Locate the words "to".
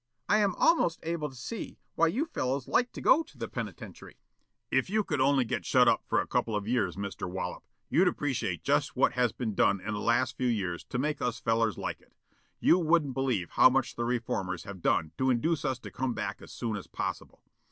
1.29-1.35, 2.93-3.01, 3.21-3.37, 10.85-10.97, 15.19-15.29, 15.77-15.91